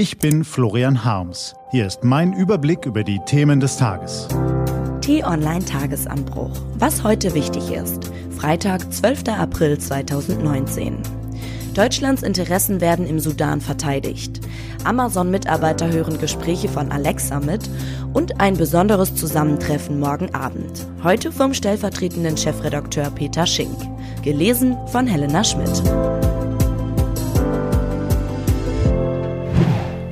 [0.00, 1.54] Ich bin Florian Harms.
[1.72, 4.28] Hier ist mein Überblick über die Themen des Tages.
[5.02, 6.52] T-Online Tagesanbruch.
[6.78, 8.10] Was heute wichtig ist.
[8.34, 9.24] Freitag, 12.
[9.28, 10.96] April 2019.
[11.74, 14.40] Deutschlands Interessen werden im Sudan verteidigt.
[14.84, 17.68] Amazon-Mitarbeiter hören Gespräche von Alexa mit
[18.14, 20.86] und ein besonderes Zusammentreffen morgen Abend.
[21.04, 23.76] Heute vom stellvertretenden Chefredakteur Peter Schink.
[24.22, 25.82] Gelesen von Helena Schmidt.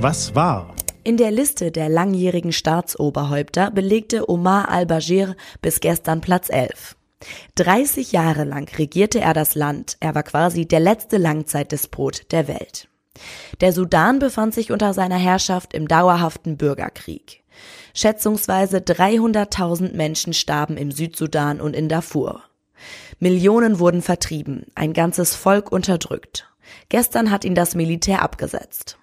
[0.01, 0.77] Was war?
[1.03, 6.97] In der Liste der langjährigen Staatsoberhäupter belegte Omar al-Bashir bis gestern Platz 11.
[7.57, 9.97] 30 Jahre lang regierte er das Land.
[9.99, 12.87] Er war quasi der letzte Langzeitdespot der Welt.
[13.61, 17.43] Der Sudan befand sich unter seiner Herrschaft im dauerhaften Bürgerkrieg.
[17.93, 22.45] Schätzungsweise 300.000 Menschen starben im Südsudan und in Darfur.
[23.19, 26.49] Millionen wurden vertrieben, ein ganzes Volk unterdrückt.
[26.89, 28.97] Gestern hat ihn das Militär abgesetzt.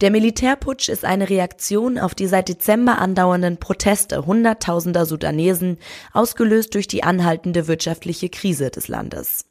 [0.00, 5.78] Der Militärputsch ist eine Reaktion auf die seit Dezember andauernden Proteste Hunderttausender Sudanesen,
[6.12, 9.44] ausgelöst durch die anhaltende wirtschaftliche Krise des Landes.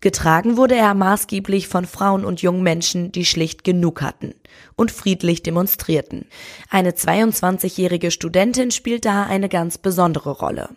[0.00, 4.34] Getragen wurde er maßgeblich von Frauen und jungen Menschen, die schlicht genug hatten
[4.76, 6.26] und friedlich demonstrierten.
[6.70, 10.70] Eine 22-jährige Studentin spielt da eine ganz besondere Rolle.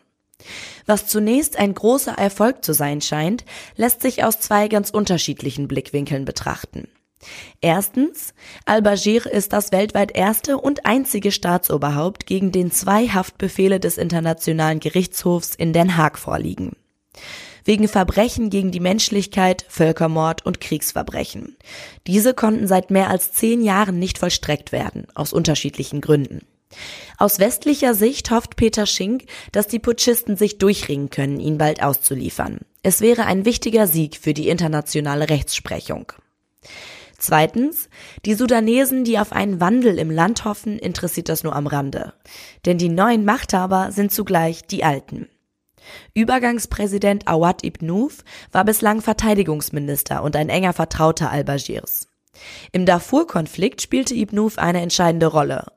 [0.86, 3.46] Was zunächst ein großer Erfolg zu sein scheint,
[3.76, 6.88] lässt sich aus zwei ganz unterschiedlichen Blickwinkeln betrachten.
[7.62, 8.34] Erstens,
[8.66, 15.56] al-Bashir ist das weltweit erste und einzige Staatsoberhaupt, gegen den zwei Haftbefehle des Internationalen Gerichtshofs
[15.56, 16.76] in Den Haag vorliegen.
[17.64, 21.58] Wegen Verbrechen gegen die Menschlichkeit, Völkermord und Kriegsverbrechen.
[22.06, 26.46] Diese konnten seit mehr als zehn Jahren nicht vollstreckt werden, aus unterschiedlichen Gründen.
[27.18, 32.60] Aus westlicher Sicht hofft Peter Schink, dass die Putschisten sich durchringen können, ihn bald auszuliefern.
[32.84, 36.12] Es wäre ein wichtiger Sieg für die internationale Rechtsprechung.
[37.18, 37.90] Zweitens,
[38.26, 42.14] die Sudanesen, die auf einen Wandel im Land hoffen, interessiert das nur am Rande.
[42.66, 45.30] Denn die neuen Machthaber sind zugleich die Alten.
[46.14, 52.08] Übergangspräsident Awad ibn Nuf war bislang Verteidigungsminister und ein enger Vertrauter al-Bashirs.
[52.72, 55.68] Im Darfur-Konflikt spielte Ibn Nuf eine entscheidende Rolle.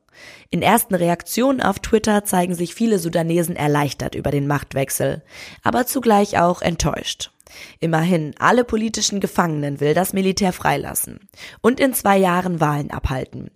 [0.51, 5.23] In ersten Reaktionen auf Twitter zeigen sich viele Sudanesen erleichtert über den Machtwechsel,
[5.63, 7.31] aber zugleich auch enttäuscht.
[7.81, 11.29] Immerhin, alle politischen Gefangenen will das Militär freilassen
[11.61, 13.51] und in zwei Jahren Wahlen abhalten.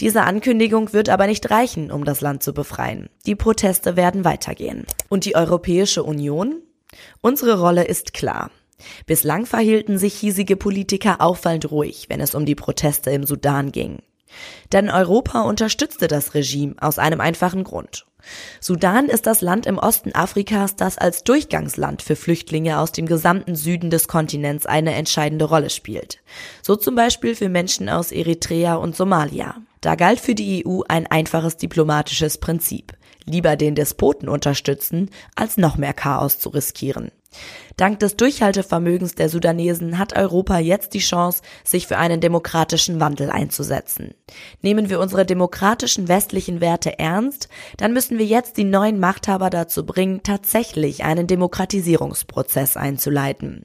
[0.00, 3.08] Diese Ankündigung wird aber nicht reichen, um das Land zu befreien.
[3.26, 4.86] Die Proteste werden weitergehen.
[5.08, 6.62] Und die Europäische Union?
[7.20, 8.50] Unsere Rolle ist klar.
[9.06, 13.98] Bislang verhielten sich hiesige Politiker auffallend ruhig, wenn es um die Proteste im Sudan ging.
[14.72, 18.06] Denn Europa unterstützte das Regime aus einem einfachen Grund.
[18.60, 23.54] Sudan ist das Land im Osten Afrikas, das als Durchgangsland für Flüchtlinge aus dem gesamten
[23.54, 26.18] Süden des Kontinents eine entscheidende Rolle spielt.
[26.62, 29.56] So zum Beispiel für Menschen aus Eritrea und Somalia.
[29.80, 32.92] Da galt für die EU ein einfaches diplomatisches Prinzip.
[33.24, 37.10] Lieber den Despoten unterstützen, als noch mehr Chaos zu riskieren.
[37.76, 43.30] Dank des Durchhaltevermögens der Sudanesen hat Europa jetzt die Chance, sich für einen demokratischen Wandel
[43.30, 44.14] einzusetzen.
[44.62, 49.84] Nehmen wir unsere demokratischen westlichen Werte ernst, dann müssen wir jetzt die neuen Machthaber dazu
[49.84, 53.64] bringen, tatsächlich einen Demokratisierungsprozess einzuleiten.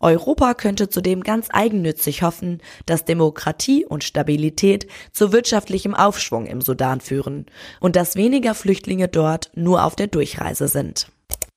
[0.00, 7.00] Europa könnte zudem ganz eigennützig hoffen, dass Demokratie und Stabilität zu wirtschaftlichem Aufschwung im Sudan
[7.00, 7.46] führen
[7.80, 11.08] und dass weniger Flüchtlinge dort nur auf der Durchreise sind.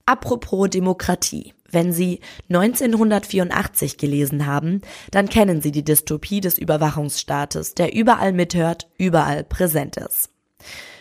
[0.05, 1.53] Apropos Demokratie.
[1.71, 2.19] Wenn Sie
[2.49, 4.81] 1984 gelesen haben,
[5.11, 10.29] dann kennen Sie die Dystopie des Überwachungsstaates, der überall mithört, überall präsent ist.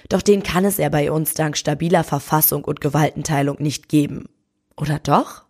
[0.08, 4.28] Doch den kann es ja bei uns dank stabiler Verfassung und Gewaltenteilung nicht geben.
[4.76, 5.47] Oder doch?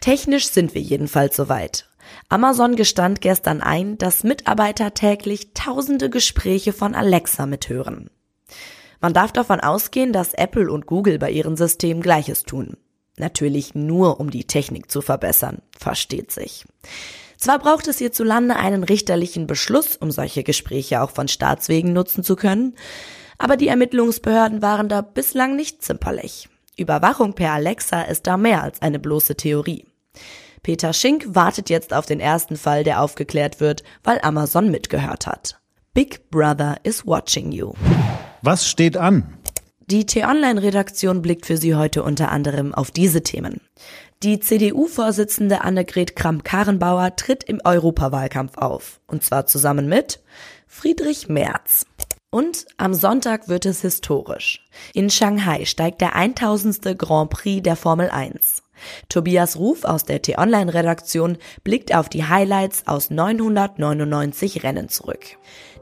[0.00, 1.88] Technisch sind wir jedenfalls soweit.
[2.28, 8.10] Amazon gestand gestern ein, dass Mitarbeiter täglich tausende Gespräche von Alexa mithören.
[9.00, 12.76] Man darf davon ausgehen, dass Apple und Google bei ihren Systemen Gleiches tun.
[13.16, 16.64] Natürlich nur, um die Technik zu verbessern, versteht sich.
[17.36, 22.36] Zwar braucht es hierzulande einen richterlichen Beschluss, um solche Gespräche auch von Staatswegen nutzen zu
[22.36, 22.74] können,
[23.38, 26.50] aber die Ermittlungsbehörden waren da bislang nicht zimperlich.
[26.80, 29.86] Überwachung per Alexa ist da mehr als eine bloße Theorie.
[30.62, 35.60] Peter Schink wartet jetzt auf den ersten Fall, der aufgeklärt wird, weil Amazon mitgehört hat.
[35.94, 37.72] Big Brother is watching you.
[38.42, 39.38] Was steht an?
[39.86, 43.60] Die T-Online-Redaktion blickt für Sie heute unter anderem auf diese Themen.
[44.22, 49.00] Die CDU-Vorsitzende Annegret Kramp-Karrenbauer tritt im Europawahlkampf auf.
[49.06, 50.20] Und zwar zusammen mit
[50.66, 51.86] Friedrich Merz.
[52.30, 54.64] Und am Sonntag wird es historisch.
[54.94, 56.96] In Shanghai steigt der 1000.
[56.96, 58.62] Grand Prix der Formel 1.
[59.08, 65.36] Tobias Ruf aus der T-Online-Redaktion blickt auf die Highlights aus 999 Rennen zurück.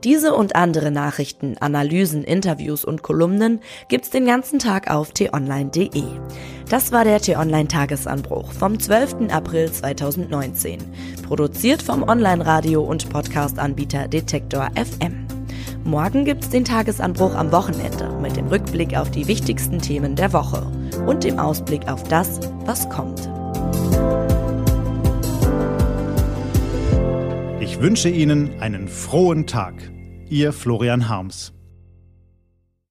[0.04, 6.04] Diese und andere Nachrichten, Analysen, Interviews und Kolumnen gibt's den ganzen Tag auf t-online.de.
[6.70, 9.30] Das war der T-Online-Tagesanbruch vom 12.
[9.30, 10.78] April 2019.
[11.26, 15.27] Produziert vom Online-Radio- und Podcast-Anbieter Detektor FM.
[15.84, 20.66] Morgen gibt's den Tagesanbruch am Wochenende mit dem Rückblick auf die wichtigsten Themen der Woche
[21.06, 23.30] und dem Ausblick auf das, was kommt.
[27.60, 29.74] Ich wünsche Ihnen einen frohen Tag.
[30.28, 31.52] Ihr Florian Harms.